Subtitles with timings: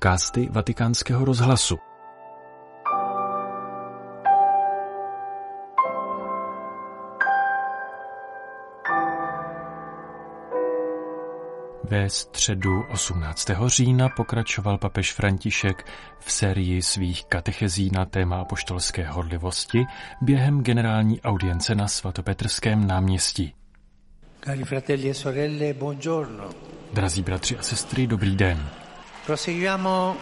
[0.00, 1.78] podcasty Vatikánského rozhlasu.
[11.84, 13.50] Ve středu 18.
[13.66, 15.86] října pokračoval papež František
[16.18, 19.84] v sérii svých katechezí na téma apoštolské horlivosti
[20.22, 23.54] během generální audience na svatopetrském náměstí.
[24.44, 26.50] Cari fratelli e sorelle, buongiorno.
[26.92, 28.79] Drazí bratři a sestry, dobrý den.
[29.30, 30.16] Proseguiamo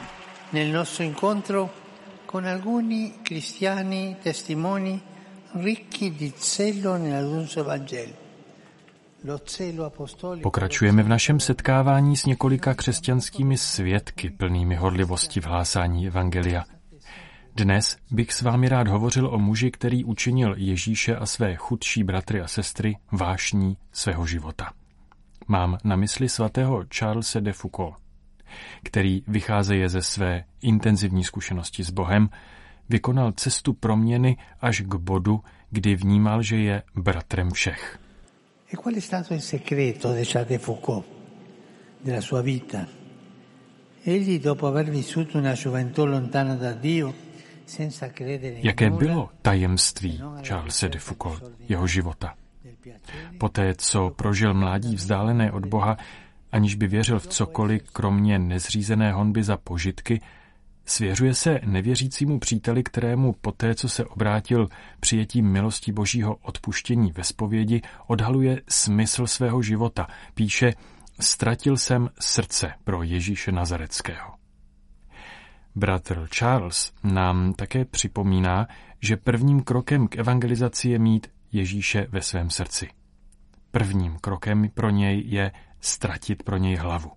[0.50, 1.72] nel nostro incontro
[2.26, 5.00] con alcuni cristiani testimoni
[5.52, 8.12] ricchi di zelo nell'annuncio Vangelo.
[10.42, 16.64] Pokračujeme v našem setkávání s několika křesťanskými svědky plnými horlivosti v hlásání Evangelia.
[17.54, 22.40] Dnes bych s vámi rád hovořil o muži, který učinil Ježíše a své chudší bratry
[22.40, 24.72] a sestry vášní svého života.
[25.46, 28.07] Mám na mysli svatého Charlesa de Foucault,
[28.82, 32.28] který vycházeje ze své intenzivní zkušenosti s Bohem,
[32.88, 37.98] vykonal cestu proměny až k bodu, kdy vnímal, že je bratrem všech.
[38.72, 41.04] E qual è stato il segreto di Charles de Foucault,
[42.04, 42.86] della sua vita?
[44.04, 47.14] Egli, dopo aver vissuto una gioventù lontana da Dio,
[47.64, 52.34] senza credere in Jaké bylo tajemství Charlesa de Foucault, jeho života?
[53.38, 55.96] Poté, co prožil mládí vzdálené od Boha,
[56.52, 60.20] aniž by věřil v cokoliv, kromě nezřízené honby za požitky,
[60.84, 64.68] svěřuje se nevěřícímu příteli, kterému poté, co se obrátil
[65.00, 70.06] přijetím milosti božího odpuštění ve spovědi, odhaluje smysl svého života.
[70.34, 70.74] Píše,
[71.20, 74.34] ztratil jsem srdce pro Ježíše Nazareckého.
[75.74, 78.66] Bratr Charles nám také připomíná,
[79.00, 82.88] že prvním krokem k evangelizaci je mít Ježíše ve svém srdci.
[83.70, 87.10] Prvním krokem pro něj je ztratit pro něj hlavu.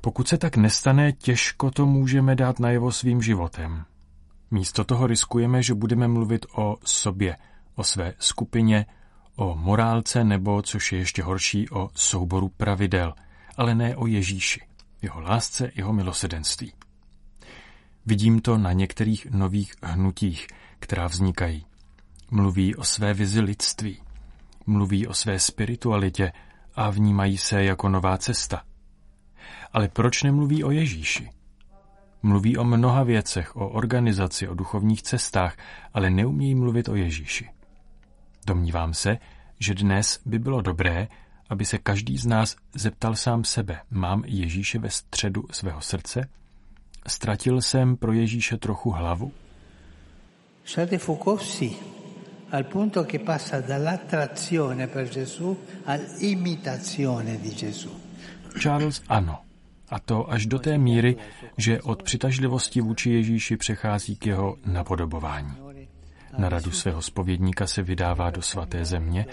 [0.00, 3.84] Pokud se tak nestane, těžko to můžeme dát najevo svým životem.
[4.50, 7.36] Místo toho riskujeme, že budeme mluvit o sobě,
[7.74, 8.86] o své skupině,
[9.36, 13.14] o morálce nebo, což je ještě horší, o souboru pravidel,
[13.56, 14.60] ale ne o Ježíši,
[15.02, 16.72] jeho lásce, jeho milosedenství.
[18.06, 20.46] Vidím to na některých nových hnutích,
[20.78, 21.66] která vznikají.
[22.30, 24.02] Mluví o své vizi lidství,
[24.66, 26.32] mluví o své spiritualitě
[26.78, 28.62] a vnímají se jako nová cesta.
[29.72, 31.30] Ale proč nemluví o Ježíši?
[32.22, 35.56] Mluví o mnoha věcech, o organizaci, o duchovních cestách,
[35.94, 37.50] ale neumějí mluvit o Ježíši.
[38.46, 39.18] Domnívám se,
[39.58, 41.08] že dnes by bylo dobré,
[41.48, 46.28] aby se každý z nás zeptal sám sebe, mám Ježíše ve středu svého srdce?
[47.06, 49.32] Ztratil jsem pro Ježíše trochu hlavu?
[50.64, 51.76] Charles de Foucault sì,
[52.50, 57.90] al punto che passa dall'attrazione per Gesù all'imitazione di Gesù.
[58.58, 59.44] Charles ano.
[59.90, 61.16] A to až do té míry,
[61.56, 65.56] že od přitažlivosti vůči Ježíši přechází k jeho napodobování.
[66.38, 69.26] Na radu svého spovědníka se vydává do svaté země,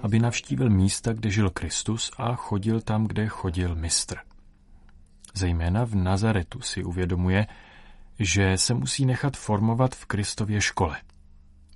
[0.00, 4.16] aby navštívil místa, kde žil Kristus a chodil tam, kde chodil mistr.
[5.34, 7.46] Zejména v Nazaretu si uvědomuje,
[8.18, 10.96] že se musí nechat formovat v Kristově škole.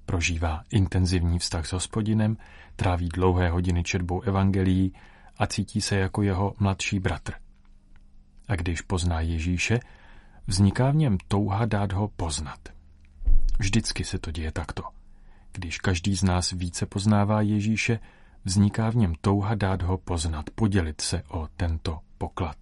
[0.06, 2.36] Prožívá intenzivní vztah s hospodinem,
[2.76, 4.94] tráví dlouhé hodiny četbou evangelií
[5.36, 7.32] a cítí se jako jeho mladší bratr.
[8.48, 9.80] A když pozná Ježíše,
[10.46, 12.58] vzniká v něm touha dát ho poznat.
[13.58, 14.82] Vždycky se to děje takto.
[15.52, 17.98] Když každý z nás více poznává Ježíše,
[18.44, 22.56] vzniká v něm touha dát ho poznat, podělit se o tento poklad.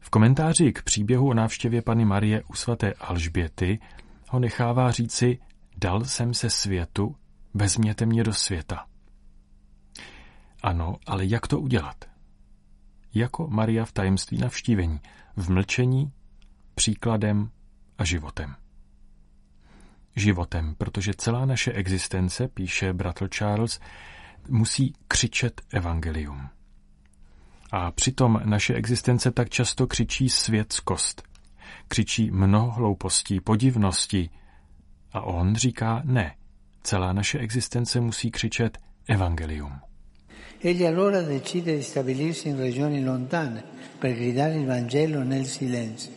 [0.00, 3.78] V komentáři k příběhu o návštěvě Pany Marie u svaté Alžběty
[4.28, 5.38] ho nechává říci
[5.76, 7.16] Dal jsem se světu,
[7.54, 8.86] vezměte mě do světa.
[10.62, 12.04] Ano, ale jak to udělat?
[13.14, 15.00] Jako Maria v tajemství navštívení,
[15.36, 16.12] v mlčení,
[16.74, 17.50] příkladem
[17.98, 18.54] a životem.
[20.16, 23.80] Životem, protože celá naše existence, píše bratr Charles,
[24.48, 26.48] musí křičet evangelium.
[27.72, 31.22] A přitom naše existence tak často křičí světskost.
[31.88, 34.30] Křičí mnoho hloupostí, podivností.
[35.12, 36.34] A on říká ne.
[36.82, 39.72] Celá naše existence musí křičet evangelium.
[40.60, 43.62] Egli allora decide di stabilirsi in regioni lontane
[43.98, 46.12] per gridare il Vangelo nel silenzio,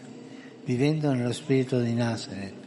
[0.68, 2.60] vivendo nello spirito di Nazareth.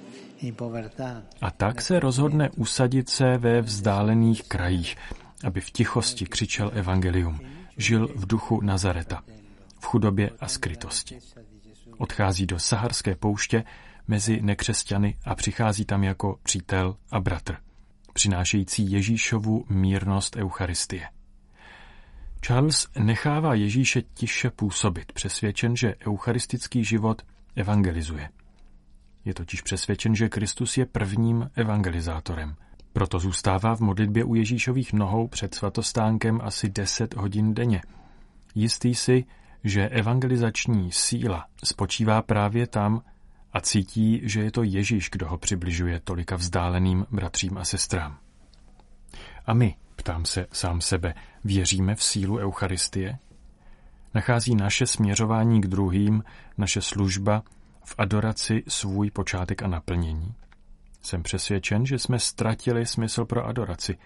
[1.41, 4.97] A tak se rozhodne usadit se ve vzdálených krajích,
[5.45, 7.41] aby v tichosti křičel evangelium.
[7.77, 9.23] Žil v duchu Nazareta,
[9.81, 11.19] v chudobě a skrytosti.
[11.99, 13.65] Odchází do saharské pouště
[14.13, 17.57] mezi nekřesťany a přichází tam jako přítel a bratr,
[18.13, 21.09] přinášející Ježíšovu mírnost Eucharistie.
[22.41, 27.23] Charles nechává Ježíše tiše působit, přesvědčen, že eucharistický život
[27.57, 28.29] evangelizuje.
[29.25, 32.57] Je totiž přesvědčen, že Kristus je prvním evangelizátorem.
[32.93, 37.83] Proto zůstává v modlitbě u Ježíšových nohou před svatostánkem asi 10 hodin denně.
[38.55, 39.25] Jistý si,
[39.65, 43.03] že evangelizační síla spočívá právě tam
[43.53, 48.19] a cítí, že je to Ježíš, kdo ho přibližuje tolika vzdáleným bratřím a sestrám.
[49.47, 51.15] A my, ptám se sám sebe,
[51.45, 53.19] věříme v sílu Eucharistie?
[54.15, 56.25] Nachází naše směřování k druhým,
[56.59, 57.43] naše služba
[57.85, 60.35] v adoraci svůj počátek a naplnění?
[61.03, 63.99] Jsem přesvědčen, že jsme ztratili smysl pro adoraci.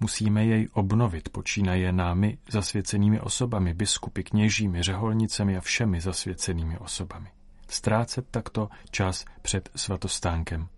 [0.00, 7.28] Musíme jej obnovit, počínaje námi zasvěcenými osobami, biskupy, kněžími, řeholnicemi a všemi zasvěcenými osobami.
[7.72, 10.68] Ztrácet takto čas před svatostánkem.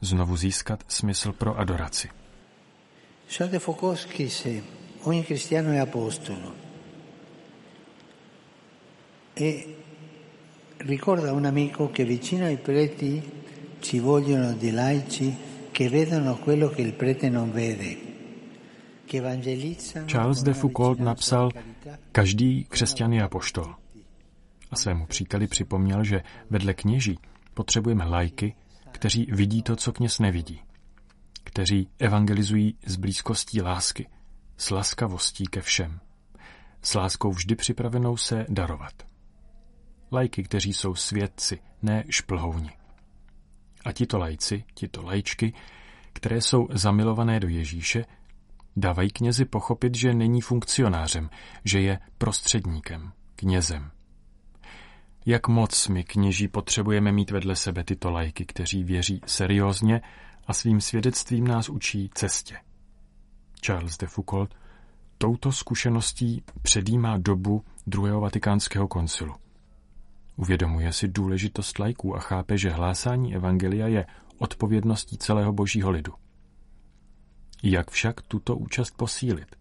[0.00, 2.08] Znovu získat smysl pro adoraci.
[3.28, 4.62] Charles de Foucault scrisse,
[5.02, 6.54] ogni cristiano è apostolo
[9.34, 9.76] e
[10.76, 13.22] ricorda un amico che vicino ai preti
[13.80, 15.36] ci vogliono dei laici
[15.70, 18.08] che vedono quello che il prete non vede.
[20.06, 21.50] Charles de Foucault napsal,
[22.12, 23.74] každý křesťan je apoštol.
[24.70, 27.18] A svému příteli připomněl, že vedle kněží
[27.54, 28.54] potřebujeme lajky,
[28.92, 30.62] kteří vidí to, co kněz nevidí
[31.44, 34.08] kteří evangelizují z blízkostí lásky,
[34.56, 36.00] s laskavostí ke všem,
[36.82, 38.92] s láskou vždy připravenou se darovat.
[40.12, 42.70] Lajky, kteří jsou svědci, ne šplhouni.
[43.84, 45.52] A tito lajci, tito lajčky,
[46.12, 48.04] které jsou zamilované do Ježíše,
[48.76, 51.30] dávají knězi pochopit, že není funkcionářem,
[51.64, 53.90] že je prostředníkem, knězem.
[55.26, 60.00] Jak moc my kněží potřebujeme mít vedle sebe tyto lajky, kteří věří seriózně
[60.46, 62.56] a svým svědectvím nás učí cestě.
[63.60, 64.54] Charles de Foucault
[65.18, 69.34] touto zkušeností předjímá dobu druhého vatikánského koncilu.
[70.36, 74.06] Uvědomuje si důležitost lajků a chápe, že hlásání evangelia je
[74.38, 76.12] odpovědností celého božího lidu.
[77.62, 79.59] Jak však tuto účast posílit?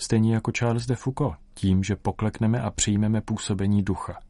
[0.00, 4.20] Stejně jako Charles de Foucault, tím, že poklekneme a přijmeme působení ducha,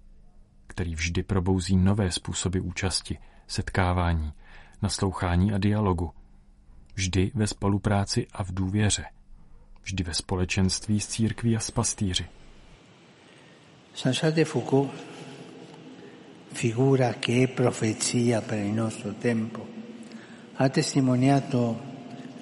[0.66, 4.32] který vždy probouzí nové způsoby účasti, setkávání,
[4.82, 6.10] naslouchání a dialogu.
[6.94, 9.04] Vždy ve spolupráci a v důvěře.
[9.82, 12.26] Vždy ve společenství s církví a s pastýři.
[14.04, 14.90] Jean-Charles de Foucault,
[16.52, 19.66] figura che è profezia per il nostro tempo,
[20.56, 21.76] ha testimoniato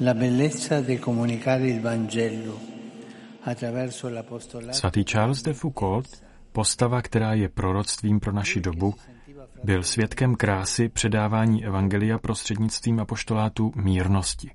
[0.00, 2.77] la bellezza di comunicare il Vangelo.
[4.72, 8.94] Svatý Charles de Foucault, postava, která je proroctvím pro naši dobu,
[9.64, 14.50] byl svědkem krásy předávání evangelia prostřednictvím apoštolátu mírnosti.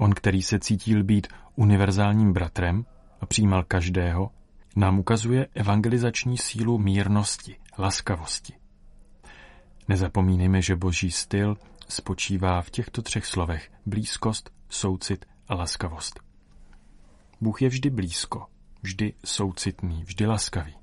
[0.00, 1.26] On, který se cítil být
[1.56, 2.84] univerzálním bratrem
[3.20, 4.30] a přijímal každého,
[4.76, 8.52] nám ukazuje evangelizační sílu mírnosti, laskavosti.
[9.88, 11.56] Nezapomínejme, že boží styl
[11.88, 16.29] spočívá v těchto třech slovech blízkost, soucit a laskavost.
[17.40, 18.46] Bůh je vždy blízko,
[18.82, 20.74] vždy soucitný, vždy laskavý.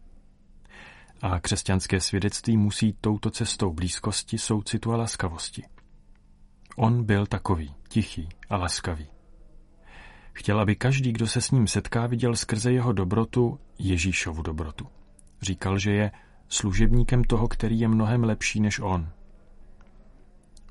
[1.22, 5.64] A křesťanské svědectví musí touto cestou blízkosti, soucitu a laskavosti.
[6.76, 9.08] On byl takový, tichý a laskavý.
[10.34, 14.88] Chtěl, aby každý, kdo se s ním setká, viděl skrze jeho dobrotu Ježíšovu dobrotu.
[15.42, 16.12] Říkal, že je
[16.50, 19.10] služebníkem toho, který je mnohem lepší než on.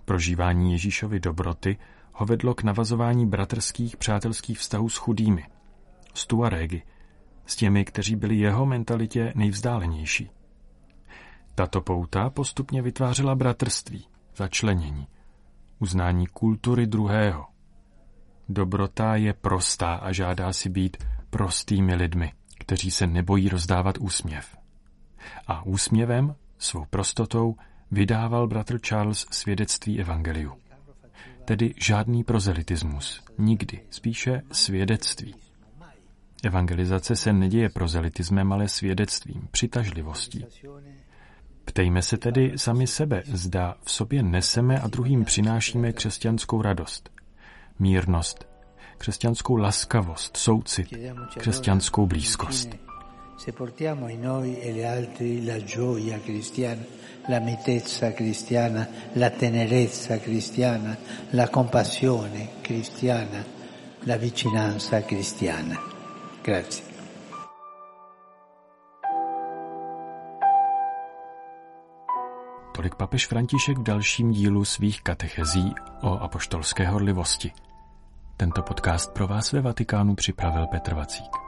[0.04, 1.78] Prožívání Ježíšovy dobroty
[2.12, 5.44] ho vedlo k navazování bratrských přátelských vztahů s chudými,
[6.16, 6.82] s Tuarégy,
[7.46, 10.30] s těmi, kteří byli jeho mentalitě nejvzdálenější.
[11.54, 14.06] Tato pouta postupně vytvářela bratrství,
[14.36, 15.06] začlenění,
[15.78, 17.46] uznání kultury druhého.
[18.48, 20.96] Dobrota je prostá a žádá si být
[21.30, 24.56] prostými lidmi, kteří se nebojí rozdávat úsměv.
[25.46, 27.56] A úsměvem, svou prostotou,
[27.90, 30.52] vydával bratr Charles svědectví evangeliu.
[31.44, 35.45] Tedy žádný prozelitismus, nikdy, spíše svědectví.
[36.44, 40.46] Evangelizace se neděje prozelitismem, ale svědectvím, přitažlivostí.
[41.64, 47.10] Ptejme se tedy sami sebe, zda v sobě neseme a druhým přinášíme křesťanskou radost,
[47.78, 48.46] mírnost,
[48.98, 50.88] křesťanskou laskavost, soucit,
[51.38, 52.68] křesťanskou blízkost.
[53.38, 56.82] Se portiamo in noi e altri la gioia cristiana,
[57.28, 60.96] la mitezza cristiana, la tenerezza cristiana,
[61.32, 63.44] la compassione cristiana,
[64.06, 65.95] la vicinanza cristiana.
[66.46, 66.86] Grazie.
[72.74, 77.52] Tolik papež František v dalším dílu svých katechezí o apoštolské horlivosti.
[78.36, 81.45] Tento podcast pro vás ve Vatikánu připravil Petr Vacík.